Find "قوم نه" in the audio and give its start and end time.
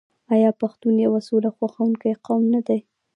2.25-2.61